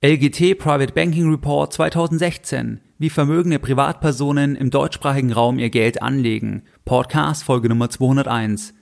[0.00, 2.80] LGT Private Banking Report 2016.
[2.98, 6.62] Wie vermögende Privatpersonen im deutschsprachigen Raum ihr Geld anlegen.
[6.84, 8.74] Podcast Folge Nummer 201.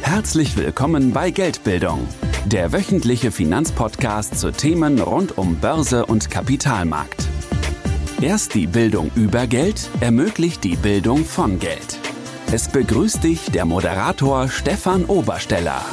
[0.00, 2.08] Herzlich willkommen bei Geldbildung,
[2.46, 7.28] der wöchentliche Finanzpodcast zu Themen rund um Börse und Kapitalmarkt.
[8.22, 11.98] Erst die Bildung über Geld ermöglicht die Bildung von Geld.
[12.50, 15.84] Es begrüßt dich der Moderator Stefan Obersteller.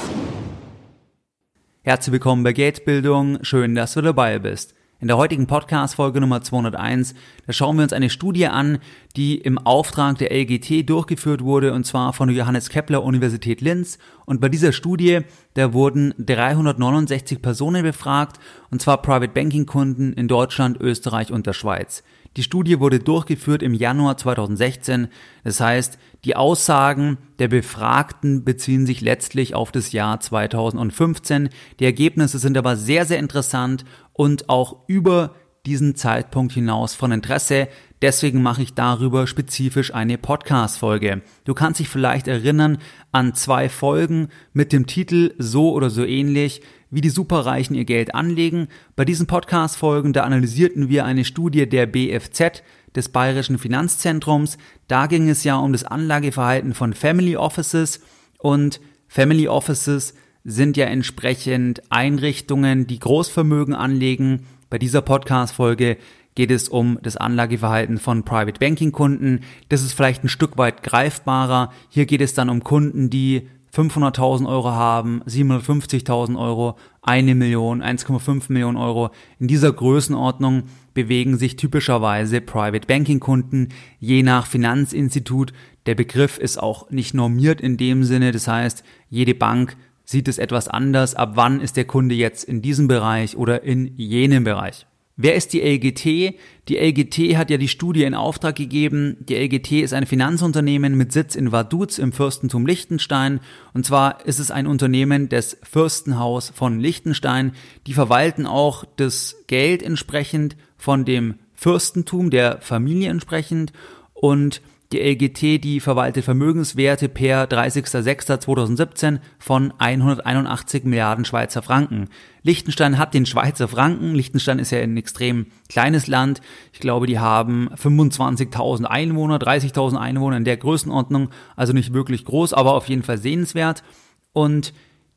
[1.85, 3.39] Herzlich willkommen bei Geldbildung.
[3.43, 4.73] Schön, dass du dabei bist.
[5.01, 7.13] In der heutigen Podcast-Folge Nummer 201,
[7.45, 8.79] da schauen wir uns eine Studie an,
[9.17, 13.97] die im Auftrag der LGT durchgeführt wurde, und zwar von der Johannes Kepler Universität Linz.
[14.23, 15.23] Und bei dieser Studie,
[15.55, 18.39] da wurden 369 Personen befragt,
[18.71, 22.01] und zwar Private Banking Kunden in Deutschland, Österreich und der Schweiz.
[22.35, 25.07] Die Studie wurde durchgeführt im Januar 2016.
[25.43, 31.49] Das heißt, die Aussagen der Befragten beziehen sich letztlich auf das Jahr 2015.
[31.79, 37.69] Die Ergebnisse sind aber sehr, sehr interessant und auch über diesen Zeitpunkt hinaus von Interesse.
[38.01, 41.21] Deswegen mache ich darüber spezifisch eine Podcast-Folge.
[41.45, 42.79] Du kannst dich vielleicht erinnern
[43.13, 46.61] an zwei Folgen mit dem Titel so oder so ähnlich
[46.93, 48.67] wie die Superreichen ihr Geld anlegen.
[48.95, 52.63] Bei diesen Podcast-Folgen, da analysierten wir eine Studie der BFZ,
[52.95, 54.57] des Bayerischen Finanzzentrums.
[54.87, 58.01] Da ging es ja um das Anlageverhalten von Family Offices
[58.37, 60.13] und Family Offices
[60.43, 64.45] sind ja entsprechend Einrichtungen, die Großvermögen anlegen.
[64.69, 65.97] Bei dieser Podcast-Folge
[66.35, 69.41] geht es um das Anlageverhalten von Private Banking Kunden.
[69.69, 71.71] Das ist vielleicht ein Stück weit greifbarer.
[71.89, 78.51] Hier geht es dann um Kunden, die 500.000 Euro haben, 750.000 Euro, eine Million, 1,5
[78.51, 79.09] Millionen Euro.
[79.39, 85.53] In dieser Größenordnung bewegen sich typischerweise Private Banking Kunden, je nach Finanzinstitut.
[85.87, 88.31] Der Begriff ist auch nicht normiert in dem Sinne.
[88.31, 91.15] Das heißt, jede Bank sieht es etwas anders.
[91.15, 94.85] Ab wann ist der Kunde jetzt in diesem Bereich oder in jenem Bereich?
[95.15, 96.39] Wer ist die LGT?
[96.69, 99.17] Die LGT hat ja die Studie in Auftrag gegeben.
[99.19, 103.39] Die LGT ist ein Finanzunternehmen mit Sitz in Vaduz im Fürstentum Liechtenstein.
[103.75, 107.51] Und zwar ist es ein Unternehmen des Fürstenhaus von Liechtenstein.
[107.85, 113.71] Die verwalten auch das Geld entsprechend von dem Fürstentum der Familie entsprechend.
[114.15, 114.61] Und
[114.93, 122.09] die LGT, die verwaltet Vermögenswerte per 30.06.2017 von 181 Milliarden Schweizer Franken.
[122.43, 124.13] Liechtenstein hat den Schweizer Franken.
[124.13, 126.41] Liechtenstein ist ja ein extrem kleines Land.
[126.71, 131.29] Ich glaube, die haben 25.000 Einwohner, 30.000 Einwohner in der Größenordnung.
[131.55, 133.83] Also nicht wirklich groß, aber auf jeden Fall sehenswert.
[134.31, 134.73] Und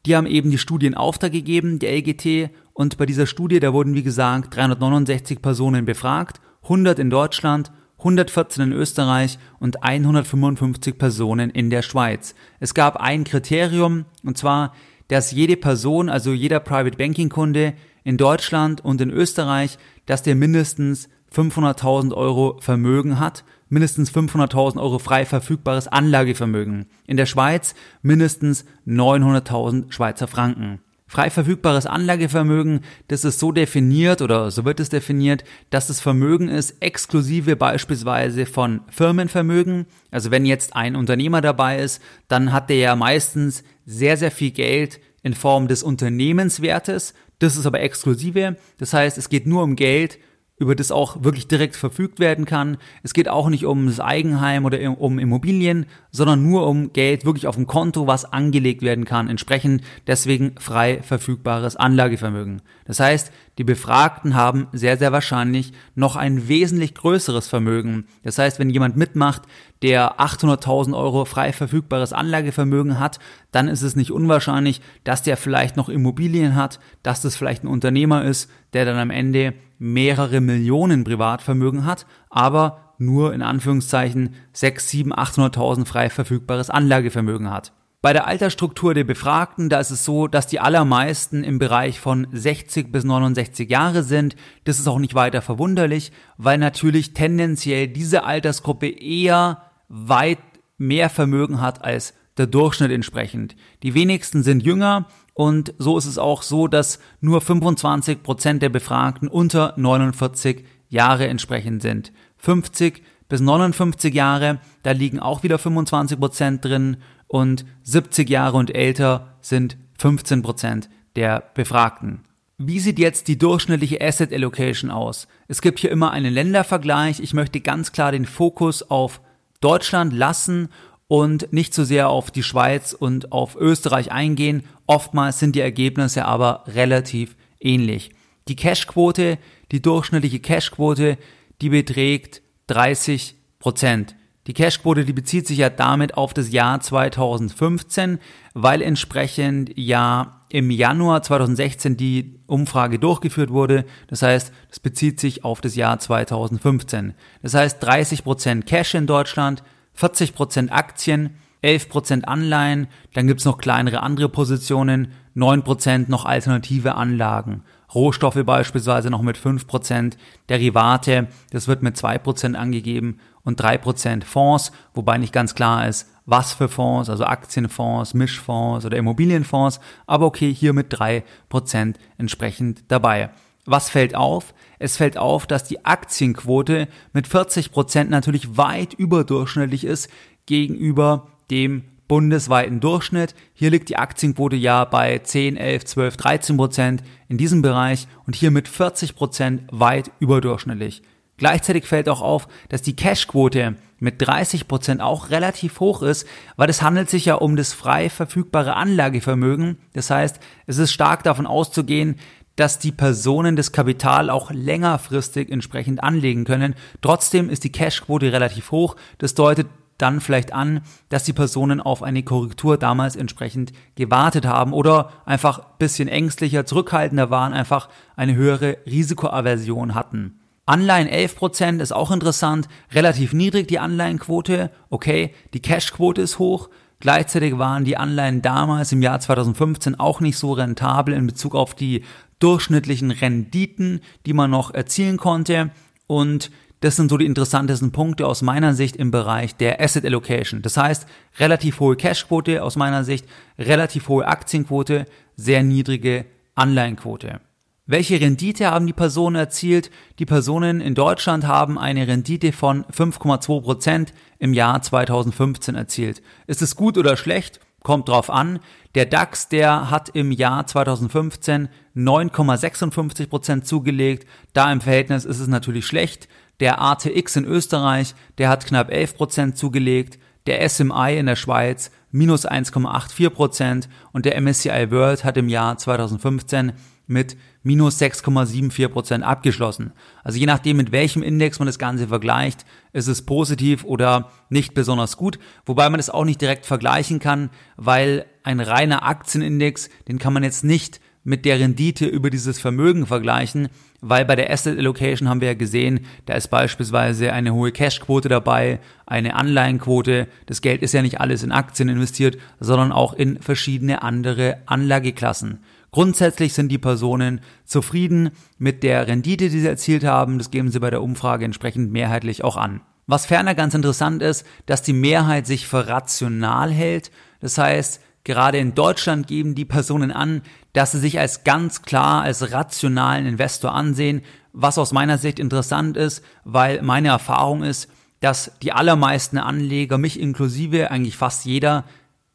[0.07, 2.51] die haben eben die Studie in Auftrag gegeben, die LGT.
[2.73, 7.73] Und bei dieser Studie, da wurden, wie gesagt, 369 Personen befragt, 100 in Deutschland
[8.07, 12.37] 114 in Österreich und 155 Personen in der Schweiz.
[12.61, 14.73] Es gab ein Kriterium, und zwar,
[15.09, 17.75] dass jede Person, also jeder Private Banking Kunde
[18.05, 25.01] in Deutschland und in Österreich, dass der mindestens 500.000 Euro Vermögen hat, mindestens 500.000 Euro
[25.01, 26.87] frei verfügbares Anlagevermögen.
[27.09, 30.81] In der Schweiz mindestens 900.000 Schweizer Franken.
[31.09, 36.49] Frei verfügbares Anlagevermögen, das ist so definiert oder so wird es definiert, dass das Vermögen
[36.49, 39.87] ist exklusive beispielsweise von Firmenvermögen.
[40.11, 44.51] Also wenn jetzt ein Unternehmer dabei ist, dann hat der ja meistens sehr, sehr viel
[44.51, 47.15] Geld in Form des Unternehmenswertes.
[47.39, 48.57] Das ist aber exklusive.
[48.79, 50.19] Das heißt, es geht nur um Geld,
[50.59, 52.79] über das auch wirklich direkt verfügt werden kann.
[53.03, 57.47] Es geht auch nicht um das Eigenheim oder um Immobilien, sondern nur um Geld wirklich
[57.47, 59.29] auf dem Konto, was angelegt werden kann.
[59.29, 62.63] Entsprechend deswegen frei verfügbares Anlagevermögen.
[62.87, 68.07] Das heißt, die Befragten haben sehr, sehr wahrscheinlich noch ein wesentlich größeres Vermögen.
[68.23, 69.43] Das heißt, wenn jemand mitmacht,
[69.83, 73.19] der 800.000 Euro frei verfügbares Anlagevermögen hat,
[73.53, 77.69] dann ist es nicht unwahrscheinlich, dass der vielleicht noch Immobilien hat, dass das vielleicht ein
[77.69, 84.91] Unternehmer ist, der dann am Ende mehrere Millionen Privatvermögen hat, aber nur in Anführungszeichen 6,
[84.91, 87.73] 7, 800.000 frei verfügbares Anlagevermögen hat.
[88.03, 92.29] Bei der Altersstruktur der Befragten, da ist es so, dass die allermeisten im Bereich von
[92.31, 94.37] 60 bis 69 Jahre sind.
[94.65, 100.39] Das ist auch nicht weiter verwunderlich, weil natürlich tendenziell diese Altersgruppe eher weit
[100.79, 103.57] mehr Vermögen hat als der Durchschnitt entsprechend.
[103.83, 108.71] Die wenigsten sind jünger und so ist es auch so, dass nur 25 Prozent der
[108.71, 112.11] Befragten unter 49 Jahre entsprechend sind.
[112.39, 116.97] 50 bis 59 Jahre, da liegen auch wieder 25 Prozent drin
[117.27, 122.23] und 70 Jahre und älter sind 15 Prozent der Befragten.
[122.57, 125.29] Wie sieht jetzt die durchschnittliche Asset Allocation aus?
[125.49, 127.21] Es gibt hier immer einen Ländervergleich.
[127.21, 129.21] Ich möchte ganz klar den Fokus auf
[129.61, 130.71] Deutschland lassen
[131.09, 134.65] und nicht so sehr auf die Schweiz und auf Österreich eingehen.
[134.87, 138.11] Oftmals sind die Ergebnisse aber relativ ähnlich.
[138.49, 139.39] Die Cashquote,
[139.73, 141.19] die durchschnittliche Cashquote,
[141.61, 144.15] die beträgt 30 Prozent.
[144.47, 148.19] Die Cashquote, die bezieht sich ja damit auf das Jahr 2015,
[148.55, 153.85] weil entsprechend ja im Januar 2016 die Umfrage durchgeführt wurde.
[154.07, 157.15] Das heißt, das bezieht sich auf das Jahr 2015.
[157.43, 159.65] Das heißt 30 Prozent Cash in Deutschland,
[159.97, 166.25] 40 Prozent Aktien, 11 Prozent Anleihen, dann gibt's noch kleinere andere Positionen, 9 Prozent noch
[166.25, 167.63] alternative Anlagen.
[167.95, 170.17] Rohstoffe beispielsweise noch mit 5%,
[170.49, 176.53] Derivate, das wird mit 2% angegeben und 3% Fonds, wobei nicht ganz klar ist, was
[176.53, 183.31] für Fonds, also Aktienfonds, Mischfonds oder Immobilienfonds, aber okay, hier mit 3% entsprechend dabei.
[183.67, 184.55] Was fällt auf?
[184.79, 190.09] Es fällt auf, dass die Aktienquote mit 40% natürlich weit überdurchschnittlich ist
[190.47, 193.35] gegenüber dem bundesweiten Durchschnitt.
[193.53, 198.37] Hier liegt die Aktienquote ja bei 10, 11, 12, 13 Prozent in diesem Bereich und
[198.37, 201.03] hier mit 40 Prozent weit überdurchschnittlich.
[201.37, 206.27] Gleichzeitig fällt auch auf, dass die Cashquote mit 30 Prozent auch relativ hoch ist,
[206.57, 209.79] weil es handelt sich ja um das frei verfügbare Anlagevermögen.
[209.93, 212.19] Das heißt, es ist stark davon auszugehen,
[212.57, 216.75] dass die Personen das Kapital auch längerfristig entsprechend anlegen können.
[217.03, 218.97] Trotzdem ist die Cashquote relativ hoch.
[219.19, 219.67] Das deutet
[219.99, 225.61] dann vielleicht an, dass die Personen auf eine Korrektur damals entsprechend gewartet haben oder einfach
[225.79, 230.41] bisschen ängstlicher, zurückhaltender waren, einfach eine höhere Risikoaversion hatten.
[230.67, 237.57] Anleihen 11% ist auch interessant, relativ niedrig die Anleihenquote, okay, die Cashquote ist hoch, gleichzeitig
[237.57, 242.03] waren die Anleihen damals im Jahr 2015 auch nicht so rentabel in Bezug auf die
[242.39, 245.71] durchschnittlichen Renditen, die man noch erzielen konnte
[246.07, 246.51] und
[246.81, 250.61] das sind so die interessantesten Punkte aus meiner Sicht im Bereich der Asset Allocation.
[250.61, 251.07] Das heißt,
[251.39, 253.27] relativ hohe Cashquote aus meiner Sicht,
[253.59, 255.07] relativ hohe Aktienquote,
[255.37, 257.41] sehr niedrige Anleihenquote.
[257.87, 259.91] Welche Rendite haben die Personen erzielt?
[260.19, 266.21] Die Personen in Deutschland haben eine Rendite von 5,2 Prozent im Jahr 2015 erzielt.
[266.47, 267.61] Ist es gut oder schlecht?
[267.87, 268.59] Kommt drauf an.
[268.97, 274.27] Der DAX, der hat im Jahr 2015 9,56 Prozent zugelegt.
[274.55, 276.27] Da im Verhältnis ist es natürlich schlecht.
[276.59, 280.19] Der ATX in Österreich, der hat knapp 11% zugelegt.
[280.49, 286.73] Der SMI in der Schweiz minus 1,84% und der MSCI World hat im Jahr 2015
[287.07, 287.37] mit
[287.67, 289.93] minus 6,74% abgeschlossen.
[290.23, 294.73] Also je nachdem, mit welchem Index man das Ganze vergleicht, ist es positiv oder nicht
[294.73, 295.41] besonders gut.
[295.65, 300.45] Wobei man es auch nicht direkt vergleichen kann, weil ein reiner Aktienindex, den kann man
[300.45, 303.69] jetzt nicht mit der Rendite über dieses Vermögen vergleichen,
[304.01, 308.29] weil bei der Asset Allocation haben wir ja gesehen, da ist beispielsweise eine hohe Cashquote
[308.29, 310.29] dabei, eine Anleihenquote.
[310.47, 315.59] Das Geld ist ja nicht alles in Aktien investiert, sondern auch in verschiedene andere Anlageklassen.
[315.97, 320.37] Grundsätzlich sind die Personen zufrieden mit der Rendite, die sie erzielt haben.
[320.37, 322.83] Das geben sie bei der Umfrage entsprechend mehrheitlich auch an.
[323.07, 327.11] Was ferner ganz interessant ist, dass die Mehrheit sich für rational hält.
[327.41, 332.23] Das heißt, Gerade in Deutschland geben die Personen an, dass sie sich als ganz klar
[332.23, 334.21] als rationalen Investor ansehen,
[334.53, 337.89] was aus meiner Sicht interessant ist, weil meine Erfahrung ist,
[338.21, 341.85] dass die allermeisten Anleger, mich inklusive, eigentlich fast jeder,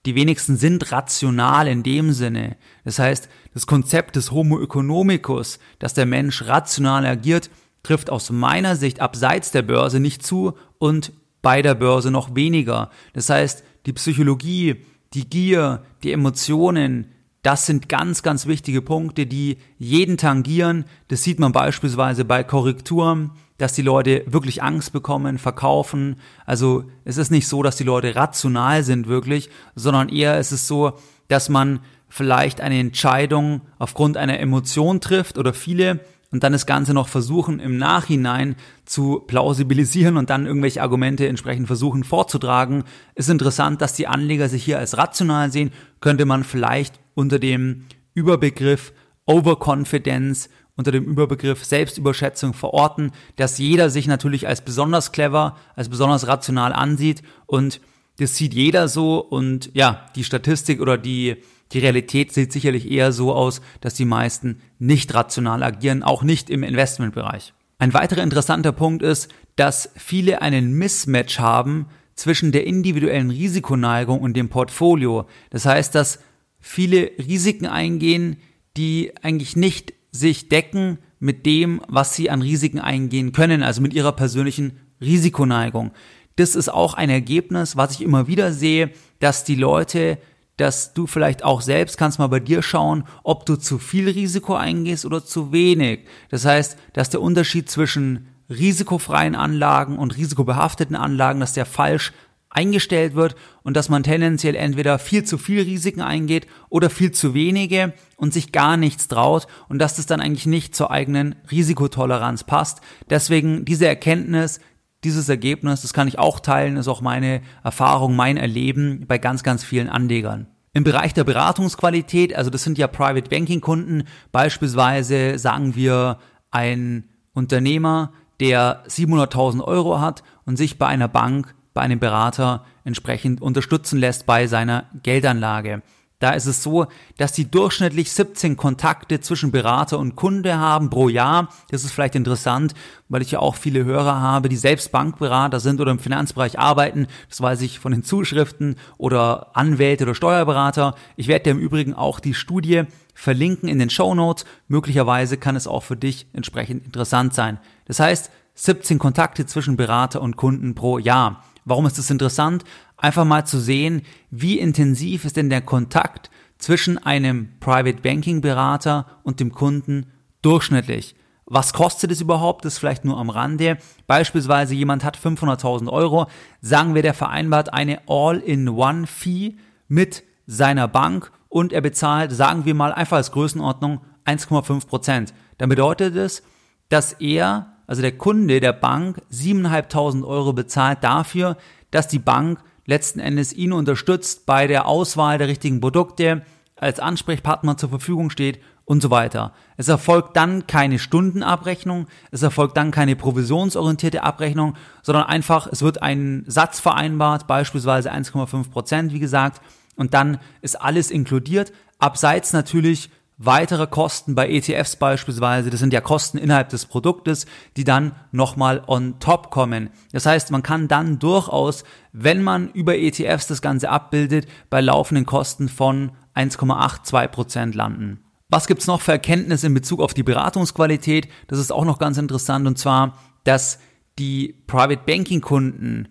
[0.06, 2.58] die wenigsten sind rational in dem Sinne.
[2.84, 7.50] Das heißt, das Konzept des Homo economicus, dass der Mensch rational agiert,
[7.84, 12.90] trifft aus meiner Sicht abseits der Börse nicht zu und bei der Börse noch weniger.
[13.14, 17.08] Das heißt, die Psychologie, die Gier, die Emotionen,
[17.42, 20.86] das sind ganz, ganz wichtige Punkte, die jeden tangieren.
[21.08, 26.18] Das sieht man beispielsweise bei Korrekturen, dass die Leute wirklich Angst bekommen, verkaufen.
[26.46, 30.68] Also es ist nicht so, dass die Leute rational sind wirklich, sondern eher ist es
[30.68, 30.94] so,
[31.28, 31.80] dass man
[32.10, 36.00] vielleicht eine Entscheidung aufgrund einer Emotion trifft oder viele
[36.32, 38.56] und dann das Ganze noch versuchen im Nachhinein
[38.86, 42.84] zu plausibilisieren und dann irgendwelche Argumente entsprechend versuchen vorzutragen,
[43.16, 47.86] ist interessant, dass die Anleger sich hier als rational sehen, könnte man vielleicht unter dem
[48.14, 48.94] Überbegriff
[49.26, 56.28] Overconfidence unter dem Überbegriff Selbstüberschätzung verorten, dass jeder sich natürlich als besonders clever, als besonders
[56.28, 57.82] rational ansieht und
[58.18, 61.38] das sieht jeder so und ja, die Statistik oder die
[61.72, 66.50] die Realität sieht sicherlich eher so aus, dass die meisten nicht rational agieren, auch nicht
[66.50, 67.54] im Investmentbereich.
[67.80, 74.36] Ein weiterer interessanter Punkt ist, dass viele einen Mismatch haben zwischen der individuellen Risikoneigung und
[74.36, 75.26] dem Portfolio.
[75.50, 76.20] Das heißt, dass
[76.62, 78.38] viele Risiken eingehen,
[78.78, 83.94] die eigentlich nicht sich decken mit dem, was sie an Risiken eingehen können, also mit
[83.94, 85.92] ihrer persönlichen Risikoneigung.
[86.36, 90.18] das ist auch ein Ergebnis, was ich immer wieder sehe, dass die Leute,
[90.58, 94.56] dass du vielleicht auch selbst kannst mal bei dir schauen, ob du zu viel Risiko
[94.56, 96.06] eingehst oder zu wenig.
[96.30, 102.12] Das heißt, dass der Unterschied zwischen risikofreien Anlagen und risikobehafteten Anlagen, dass der falsch
[102.52, 107.34] eingestellt wird und dass man tendenziell entweder viel zu viel Risiken eingeht oder viel zu
[107.34, 112.44] wenige und sich gar nichts traut und dass das dann eigentlich nicht zur eigenen Risikotoleranz
[112.44, 112.82] passt.
[113.10, 114.60] Deswegen diese Erkenntnis,
[115.04, 119.44] dieses Ergebnis, das kann ich auch teilen, ist auch meine Erfahrung, mein Erleben bei ganz,
[119.44, 120.48] ganz vielen Anlegern.
[120.74, 127.10] Im Bereich der Beratungsqualität, also das sind ja Private Banking Kunden, beispielsweise sagen wir ein
[127.34, 134.00] Unternehmer, der 700.000 Euro hat und sich bei einer Bank bei einem Berater entsprechend unterstützen
[134.00, 135.82] lässt bei seiner Geldanlage.
[136.22, 136.86] Da ist es so,
[137.18, 141.50] dass die durchschnittlich 17 Kontakte zwischen Berater und Kunde haben pro Jahr.
[141.72, 142.76] Das ist vielleicht interessant,
[143.10, 147.08] weil ich ja auch viele Hörer habe, die selbst Bankberater sind oder im Finanzbereich arbeiten.
[147.28, 150.94] Das weiß ich von den Zuschriften oder Anwälte oder Steuerberater.
[151.16, 152.84] Ich werde dir im Übrigen auch die Studie
[153.16, 154.46] verlinken in den Show Notes.
[154.68, 157.60] Möglicherweise kann es auch für dich entsprechend interessant sein.
[157.86, 161.44] Das heißt, 17 Kontakte zwischen Berater und Kunden pro Jahr.
[161.66, 162.64] Warum ist das interessant?
[162.98, 169.06] Einfach mal zu sehen, wie intensiv ist denn der Kontakt zwischen einem Private Banking Berater
[169.24, 170.08] und dem Kunden
[170.42, 171.16] durchschnittlich.
[171.46, 172.64] Was kostet es überhaupt?
[172.64, 173.78] Das ist vielleicht nur am Rande.
[174.08, 176.28] Beispielsweise jemand hat 500.000 Euro.
[176.62, 182.94] Sagen wir, der vereinbart eine All-in-One-Fee mit seiner Bank und er bezahlt, sagen wir mal
[182.94, 185.34] einfach als Größenordnung 1,5 Prozent.
[185.58, 186.44] Dann bedeutet es,
[186.88, 191.58] dass er also der Kunde der Bank 7.500 Euro bezahlt dafür,
[191.92, 196.44] dass die Bank letzten Endes ihn unterstützt bei der Auswahl der richtigen Produkte,
[196.78, 199.52] als Ansprechpartner zur Verfügung steht und so weiter.
[199.76, 206.02] Es erfolgt dann keine Stundenabrechnung, es erfolgt dann keine provisionsorientierte Abrechnung, sondern einfach, es wird
[206.02, 209.62] ein Satz vereinbart, beispielsweise 1,5 Prozent, wie gesagt,
[209.98, 213.10] und dann ist alles inkludiert, abseits natürlich
[213.44, 217.46] weitere Kosten bei ETFs beispielsweise, das sind ja Kosten innerhalb des Produktes,
[217.76, 219.90] die dann nochmal on top kommen.
[220.12, 225.26] Das heißt, man kann dann durchaus, wenn man über ETFs das Ganze abbildet, bei laufenden
[225.26, 228.20] Kosten von 1,82 Prozent landen.
[228.50, 231.28] Was gibt's noch für Erkenntnisse in Bezug auf die Beratungsqualität?
[231.48, 233.80] Das ist auch noch ganz interessant und zwar, dass
[234.20, 236.10] die Private Banking Kunden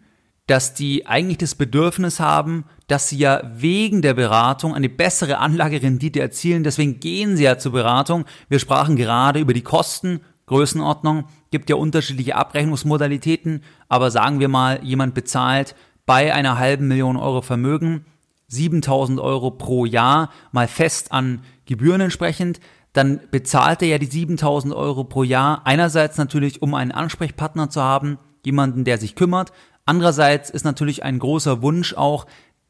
[0.51, 6.19] dass die eigentlich das Bedürfnis haben, dass sie ja wegen der Beratung eine bessere Anlagerendite
[6.19, 6.65] erzielen.
[6.65, 8.25] Deswegen gehen sie ja zur Beratung.
[8.49, 14.81] Wir sprachen gerade über die Kosten, Größenordnung, gibt ja unterschiedliche Abrechnungsmodalitäten, aber sagen wir mal,
[14.83, 18.05] jemand bezahlt bei einer halben Million Euro Vermögen
[18.49, 22.59] 7000 Euro pro Jahr mal fest an Gebühren entsprechend,
[22.93, 27.81] dann bezahlt er ja die 7000 Euro pro Jahr einerseits natürlich, um einen Ansprechpartner zu
[27.81, 29.53] haben, jemanden, der sich kümmert,
[29.91, 32.27] Andererseits ist natürlich ein großer Wunsch auch,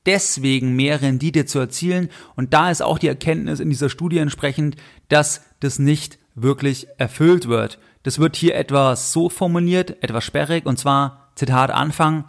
[0.07, 2.09] deswegen mehr Rendite zu erzielen.
[2.35, 4.77] Und da ist auch die Erkenntnis in dieser Studie entsprechend,
[5.11, 7.79] dass das nicht wirklich erfüllt wird.
[8.05, 12.25] Das wird hier etwas so formuliert, etwas sperrig, und zwar, Zitat Anfang,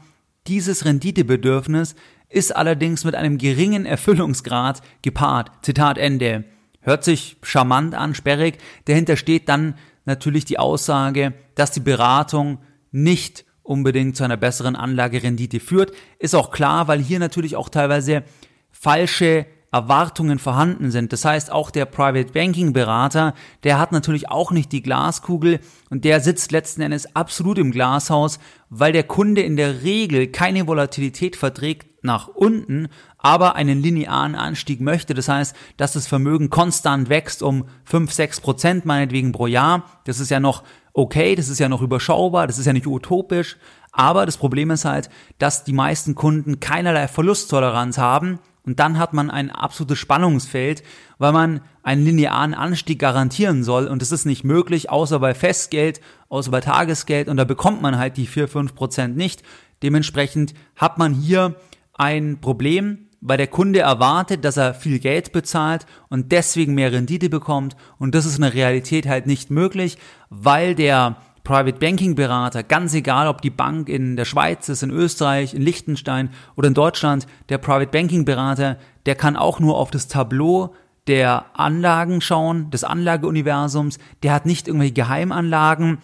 [0.48, 1.96] dieses Renditebedürfnis
[2.28, 5.52] ist allerdings mit einem geringen Erfüllungsgrad gepaart.
[5.62, 6.44] Zitat Ende.
[6.82, 8.58] Hört sich charmant an, sperrig.
[8.84, 12.58] Dahinter steht dann natürlich die Aussage, dass die Beratung
[12.92, 15.92] nicht unbedingt zu einer besseren Anlagerendite führt.
[16.20, 18.24] Ist auch klar, weil hier natürlich auch teilweise
[18.72, 21.14] falsche Erwartungen vorhanden sind.
[21.14, 26.04] Das heißt, auch der Private Banking Berater, der hat natürlich auch nicht die Glaskugel und
[26.04, 28.40] der sitzt letzten Endes absolut im Glashaus,
[28.70, 34.82] weil der Kunde in der Regel keine Volatilität verträgt nach unten, aber einen linearen Anstieg
[34.82, 35.14] möchte.
[35.14, 39.84] Das heißt, dass das Vermögen konstant wächst um 5, 6 Prozent meinetwegen pro Jahr.
[40.06, 43.58] Das ist ja noch okay, das ist ja noch überschaubar, das ist ja nicht utopisch.
[43.92, 49.14] Aber das Problem ist halt, dass die meisten Kunden keinerlei Verlusttoleranz haben und dann hat
[49.14, 50.84] man ein absolutes Spannungsfeld,
[51.18, 56.00] weil man einen linearen Anstieg garantieren soll und das ist nicht möglich, außer bei Festgeld,
[56.30, 59.44] außer bei Tagesgeld und da bekommt man halt die 4, 5 Prozent nicht.
[59.84, 61.56] Dementsprechend hat man hier
[62.02, 67.30] ein Problem, weil der Kunde erwartet, dass er viel Geld bezahlt und deswegen mehr Rendite
[67.30, 67.76] bekommt.
[68.00, 70.00] Und das ist in der Realität halt nicht möglich,
[70.32, 74.90] weil der Private Banking Berater, ganz egal, ob die Bank in der Schweiz ist, in
[74.90, 79.92] Österreich, in Liechtenstein oder in Deutschland, der Private Banking Berater, der kann auch nur auf
[79.92, 80.74] das Tableau
[81.06, 86.00] der Anlagen schauen, des Anlageuniversums, der hat nicht irgendwelche Geheimanlagen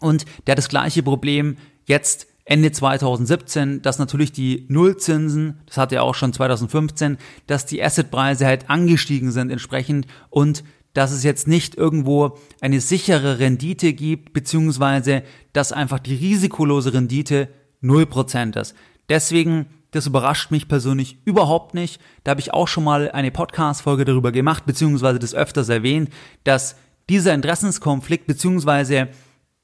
[0.00, 5.96] und der hat das gleiche Problem jetzt Ende 2017, dass natürlich die Nullzinsen, das hatte
[5.96, 10.64] er auch schon 2015, dass die Assetpreise halt angestiegen sind entsprechend und
[10.94, 17.48] dass es jetzt nicht irgendwo eine sichere Rendite gibt, beziehungsweise dass einfach die risikolose Rendite
[17.82, 18.74] 0% ist.
[19.10, 22.00] Deswegen, das überrascht mich persönlich überhaupt nicht.
[22.24, 26.08] Da habe ich auch schon mal eine Podcast-Folge darüber gemacht, beziehungsweise das öfters erwähnt,
[26.44, 26.76] dass
[27.10, 29.08] dieser Interessenskonflikt, beziehungsweise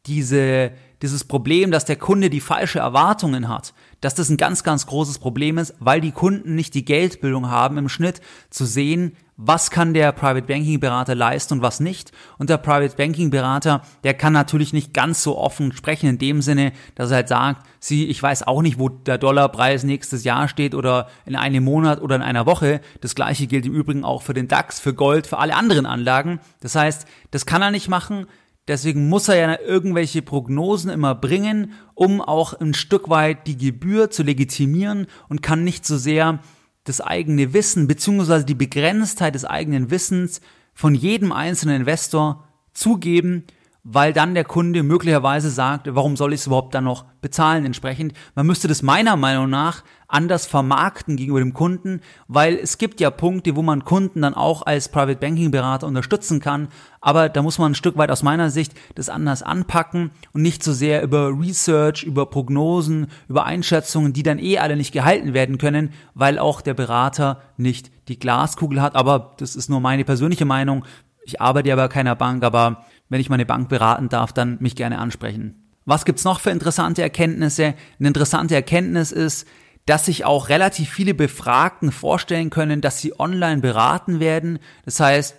[0.04, 0.72] diese,
[1.04, 5.18] dieses Problem, dass der Kunde die falsche Erwartungen hat, dass das ein ganz, ganz großes
[5.18, 9.92] Problem ist, weil die Kunden nicht die Geldbildung haben im Schnitt zu sehen, was kann
[9.92, 12.12] der Private Banking Berater leisten und was nicht.
[12.38, 16.40] Und der Private Banking Berater, der kann natürlich nicht ganz so offen sprechen in dem
[16.40, 20.48] Sinne, dass er halt sagt, sie, ich weiß auch nicht, wo der Dollarpreis nächstes Jahr
[20.48, 22.80] steht oder in einem Monat oder in einer Woche.
[23.02, 26.40] Das gleiche gilt im Übrigen auch für den DAX, für Gold, für alle anderen Anlagen.
[26.60, 28.26] Das heißt, das kann er nicht machen.
[28.66, 34.10] Deswegen muss er ja irgendwelche Prognosen immer bringen, um auch ein Stück weit die Gebühr
[34.10, 36.40] zu legitimieren und kann nicht so sehr
[36.84, 40.40] das eigene Wissen beziehungsweise die Begrenztheit des eigenen Wissens
[40.72, 43.44] von jedem einzelnen Investor zugeben
[43.84, 48.12] weil dann der Kunde möglicherweise sagt, warum soll ich es überhaupt dann noch bezahlen entsprechend.
[48.34, 53.10] Man müsste das meiner Meinung nach anders vermarkten gegenüber dem Kunden, weil es gibt ja
[53.10, 56.68] Punkte, wo man Kunden dann auch als Private Banking Berater unterstützen kann,
[57.00, 60.62] aber da muss man ein Stück weit aus meiner Sicht das anders anpacken und nicht
[60.62, 65.56] so sehr über Research, über Prognosen, über Einschätzungen, die dann eh alle nicht gehalten werden
[65.56, 70.44] können, weil auch der Berater nicht die Glaskugel hat, aber das ist nur meine persönliche
[70.44, 70.84] Meinung.
[71.24, 74.76] Ich arbeite ja bei keiner Bank, aber wenn ich meine Bank beraten darf, dann mich
[74.76, 75.70] gerne ansprechen.
[75.84, 77.74] Was gibt's noch für interessante Erkenntnisse?
[77.98, 79.46] Eine interessante Erkenntnis ist,
[79.86, 84.58] dass sich auch relativ viele Befragten vorstellen können, dass sie online beraten werden.
[84.84, 85.36] Das heißt,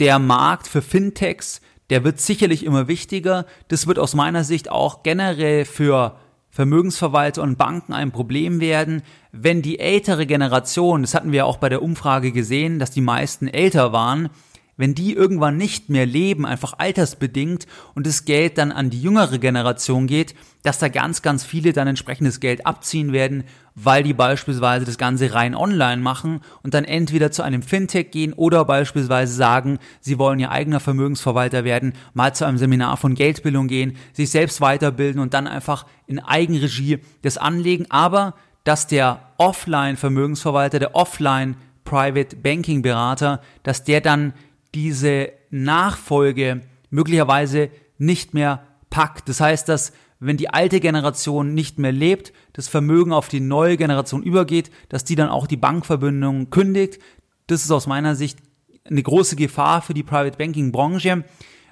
[0.00, 3.46] der Markt für Fintechs, der wird sicherlich immer wichtiger.
[3.68, 6.18] Das wird aus meiner Sicht auch generell für
[6.50, 9.02] Vermögensverwalter und Banken ein Problem werden,
[9.32, 13.48] wenn die ältere Generation, das hatten wir auch bei der Umfrage gesehen, dass die meisten
[13.48, 14.30] älter waren,
[14.76, 19.38] wenn die irgendwann nicht mehr leben, einfach altersbedingt und das Geld dann an die jüngere
[19.38, 24.86] Generation geht, dass da ganz, ganz viele dann entsprechendes Geld abziehen werden, weil die beispielsweise
[24.86, 29.78] das Ganze rein online machen und dann entweder zu einem Fintech gehen oder beispielsweise sagen,
[30.00, 34.60] sie wollen ihr eigener Vermögensverwalter werden, mal zu einem Seminar von Geldbildung gehen, sich selbst
[34.60, 42.36] weiterbilden und dann einfach in Eigenregie das anlegen, aber dass der Offline-Vermögensverwalter, der Offline Private
[42.36, 44.32] Banking Berater, dass der dann
[44.74, 49.28] diese Nachfolge möglicherweise nicht mehr packt.
[49.28, 53.76] Das heißt, dass wenn die alte Generation nicht mehr lebt, das Vermögen auf die neue
[53.76, 56.98] Generation übergeht, dass die dann auch die Bankverbindung kündigt.
[57.46, 58.38] Das ist aus meiner Sicht
[58.84, 61.24] eine große Gefahr für die Private Banking Branche,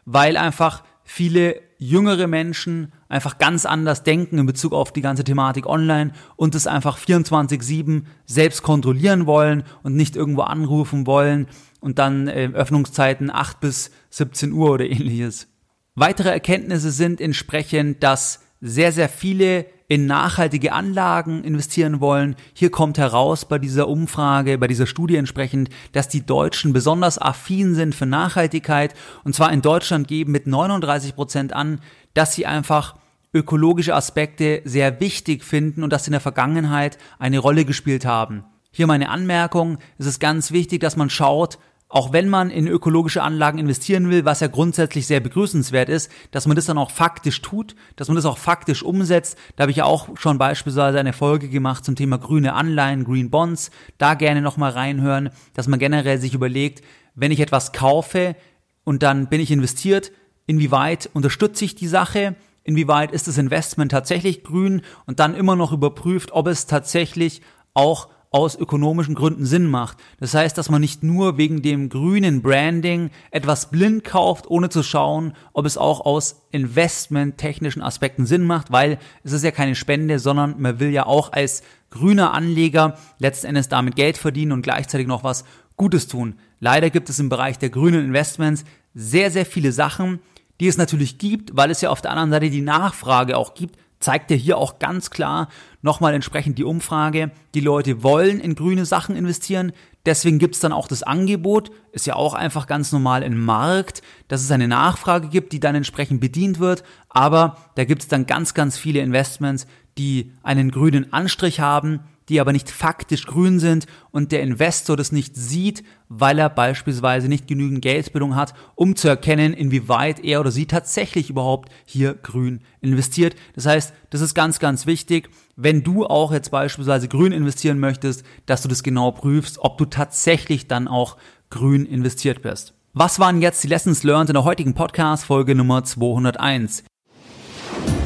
[0.04, 5.66] weil einfach viele jüngere Menschen einfach ganz anders denken in Bezug auf die ganze Thematik
[5.66, 11.48] online und es einfach 24/7 selbst kontrollieren wollen und nicht irgendwo anrufen wollen
[11.82, 15.48] und dann äh, Öffnungszeiten 8 bis 17 Uhr oder ähnliches.
[15.94, 22.36] Weitere Erkenntnisse sind entsprechend, dass sehr, sehr viele in nachhaltige Anlagen investieren wollen.
[22.54, 27.74] Hier kommt heraus bei dieser Umfrage, bei dieser Studie entsprechend, dass die Deutschen besonders affin
[27.74, 28.94] sind für Nachhaltigkeit.
[29.24, 31.80] Und zwar in Deutschland geben mit 39 Prozent an,
[32.14, 32.94] dass sie einfach
[33.34, 38.44] ökologische Aspekte sehr wichtig finden und dass sie in der Vergangenheit eine Rolle gespielt haben.
[38.70, 41.58] Hier meine Anmerkung, es ist ganz wichtig, dass man schaut,
[41.92, 46.46] auch wenn man in ökologische Anlagen investieren will, was ja grundsätzlich sehr begrüßenswert ist, dass
[46.46, 49.36] man das dann auch faktisch tut, dass man das auch faktisch umsetzt.
[49.56, 53.28] Da habe ich ja auch schon beispielsweise eine Folge gemacht zum Thema grüne Anleihen, Green
[53.28, 53.70] Bonds.
[53.98, 56.82] Da gerne nochmal reinhören, dass man generell sich überlegt,
[57.14, 58.36] wenn ich etwas kaufe
[58.84, 60.12] und dann bin ich investiert,
[60.46, 65.72] inwieweit unterstütze ich die Sache, inwieweit ist das Investment tatsächlich grün und dann immer noch
[65.72, 67.42] überprüft, ob es tatsächlich
[67.74, 69.98] auch aus ökonomischen Gründen Sinn macht.
[70.18, 74.82] Das heißt, dass man nicht nur wegen dem grünen Branding etwas blind kauft, ohne zu
[74.82, 80.18] schauen, ob es auch aus investmenttechnischen Aspekten Sinn macht, weil es ist ja keine Spende,
[80.18, 85.06] sondern man will ja auch als grüner Anleger letzten Endes damit Geld verdienen und gleichzeitig
[85.06, 85.44] noch was
[85.76, 86.38] Gutes tun.
[86.58, 88.64] Leider gibt es im Bereich der grünen Investments
[88.94, 90.20] sehr, sehr viele Sachen,
[90.60, 93.76] die es natürlich gibt, weil es ja auf der anderen Seite die Nachfrage auch gibt,
[94.02, 95.48] zeigt ja hier auch ganz klar
[95.80, 97.30] nochmal entsprechend die Umfrage.
[97.54, 99.72] Die Leute wollen in grüne Sachen investieren.
[100.04, 101.70] Deswegen gibt's dann auch das Angebot.
[101.92, 105.74] Ist ja auch einfach ganz normal im Markt, dass es eine Nachfrage gibt, die dann
[105.74, 106.82] entsprechend bedient wird.
[107.08, 109.66] Aber da gibt's dann ganz, ganz viele Investments,
[109.98, 115.12] die einen grünen Anstrich haben, die aber nicht faktisch grün sind und der Investor das
[115.12, 120.50] nicht sieht, weil er beispielsweise nicht genügend Geldbildung hat, um zu erkennen, inwieweit er oder
[120.50, 123.34] sie tatsächlich überhaupt hier grün investiert.
[123.54, 128.24] Das heißt, das ist ganz, ganz wichtig, wenn du auch jetzt beispielsweise grün investieren möchtest,
[128.46, 131.16] dass du das genau prüfst, ob du tatsächlich dann auch
[131.50, 132.74] grün investiert bist.
[132.94, 136.84] Was waren jetzt die Lessons learned in der heutigen Podcast Folge Nummer 201?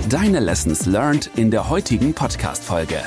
[0.08, 3.02] Deine Lessons learned in der heutigen Podcast-Folge.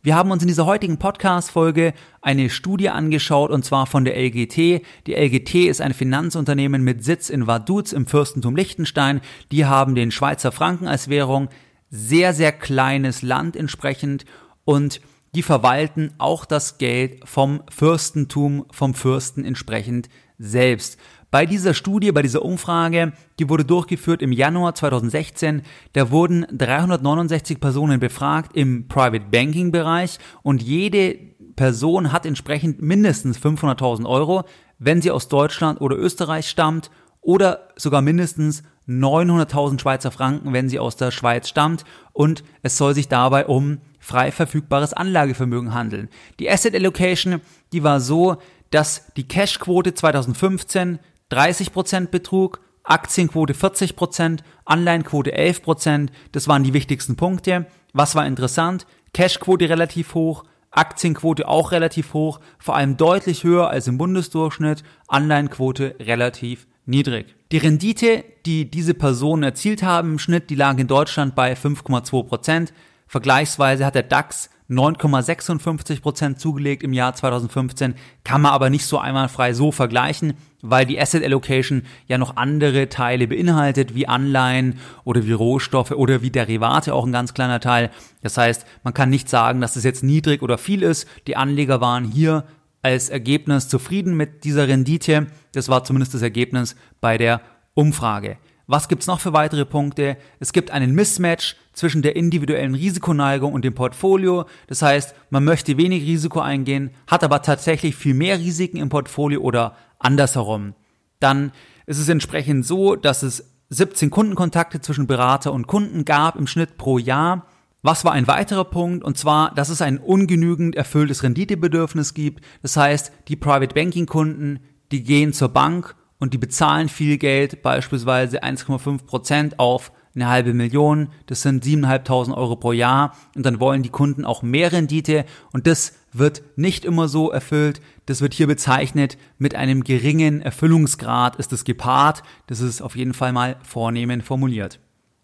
[0.00, 4.80] Wir haben uns in dieser heutigen Podcast-Folge eine Studie angeschaut und zwar von der LGT.
[5.08, 9.20] Die LGT ist ein Finanzunternehmen mit Sitz in Vaduz im Fürstentum Liechtenstein.
[9.50, 11.48] Die haben den Schweizer Franken als Währung.
[11.90, 14.24] Sehr, sehr kleines Land entsprechend
[14.64, 15.00] und
[15.34, 20.08] die verwalten auch das Geld vom Fürstentum, vom Fürsten entsprechend
[20.38, 20.96] selbst.
[21.30, 25.60] Bei dieser Studie, bei dieser Umfrage, die wurde durchgeführt im Januar 2016,
[25.92, 31.18] da wurden 369 Personen befragt im Private Banking Bereich und jede
[31.54, 34.44] Person hat entsprechend mindestens 500.000 Euro,
[34.78, 40.78] wenn sie aus Deutschland oder Österreich stammt oder sogar mindestens 900.000 Schweizer Franken, wenn sie
[40.78, 46.08] aus der Schweiz stammt und es soll sich dabei um frei verfügbares Anlagevermögen handeln.
[46.38, 48.38] Die Asset Allocation, die war so,
[48.70, 50.98] dass die Cashquote 2015
[51.30, 56.08] 30% betrug, Aktienquote 40%, Anleihenquote 11%.
[56.32, 57.66] Das waren die wichtigsten Punkte.
[57.92, 58.86] Was war interessant?
[59.12, 65.96] Cashquote relativ hoch, Aktienquote auch relativ hoch, vor allem deutlich höher als im Bundesdurchschnitt, Anleihenquote
[66.00, 67.34] relativ niedrig.
[67.52, 72.70] Die Rendite, die diese Personen erzielt haben im Schnitt, die lag in Deutschland bei 5,2%
[73.08, 78.98] Vergleichsweise hat der DAX 9,56 Prozent zugelegt im Jahr 2015, kann man aber nicht so
[78.98, 85.24] einmalfrei so vergleichen, weil die Asset Allocation ja noch andere Teile beinhaltet, wie Anleihen oder
[85.24, 87.90] wie Rohstoffe oder wie Derivate, auch ein ganz kleiner Teil.
[88.22, 91.08] Das heißt, man kann nicht sagen, dass es jetzt niedrig oder viel ist.
[91.26, 92.44] Die Anleger waren hier
[92.82, 95.28] als Ergebnis zufrieden mit dieser Rendite.
[95.52, 97.40] Das war zumindest das Ergebnis bei der
[97.74, 98.36] Umfrage.
[98.70, 100.18] Was gibt's noch für weitere Punkte?
[100.40, 104.44] Es gibt einen Mismatch zwischen der individuellen Risikoneigung und dem Portfolio.
[104.66, 109.40] Das heißt, man möchte wenig Risiko eingehen, hat aber tatsächlich viel mehr Risiken im Portfolio
[109.40, 110.74] oder andersherum.
[111.18, 111.52] Dann
[111.86, 116.76] ist es entsprechend so, dass es 17 Kundenkontakte zwischen Berater und Kunden gab im Schnitt
[116.76, 117.46] pro Jahr.
[117.80, 119.02] Was war ein weiterer Punkt?
[119.02, 122.44] Und zwar, dass es ein ungenügend erfülltes Renditebedürfnis gibt.
[122.60, 124.60] Das heißt, die Private Banking Kunden,
[124.92, 130.52] die gehen zur Bank und die bezahlen viel Geld, beispielsweise 1,5 Prozent auf eine halbe
[130.52, 135.24] Million, das sind 7.500 Euro pro Jahr und dann wollen die Kunden auch mehr Rendite
[135.52, 137.80] und das wird nicht immer so erfüllt.
[138.06, 142.22] Das wird hier bezeichnet mit einem geringen Erfüllungsgrad ist es gepaart.
[142.46, 144.80] Das ist auf jeden Fall mal vornehmen formuliert.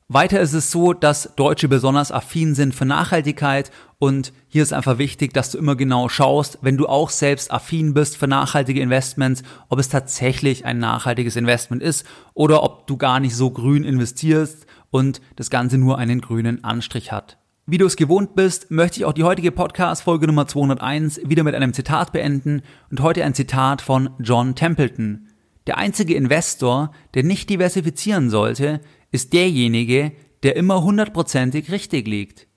[0.08, 4.98] Weiter ist es so, dass Deutsche besonders affin sind für Nachhaltigkeit und hier ist einfach
[4.98, 9.42] wichtig, dass du immer genau schaust, wenn du auch selbst affin bist für nachhaltige Investments,
[9.70, 14.66] ob es tatsächlich ein nachhaltiges Investment ist oder ob du gar nicht so grün investierst
[14.90, 17.38] und das Ganze nur einen grünen Anstrich hat.
[17.64, 21.54] Wie du es gewohnt bist, möchte ich auch die heutige Podcast-Folge Nummer 201 wieder mit
[21.54, 25.28] einem Zitat beenden und heute ein Zitat von John Templeton.
[25.66, 28.82] Der einzige Investor, der nicht diversifizieren sollte,
[29.14, 32.48] ist derjenige, der immer hundertprozentig richtig liegt.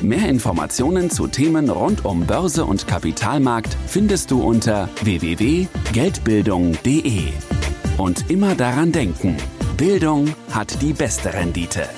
[0.00, 7.24] Mehr Informationen zu Themen rund um Börse und Kapitalmarkt findest du unter www.geldbildung.de.
[7.98, 9.36] Und immer daran denken,
[9.76, 11.90] Bildung hat die beste Rendite.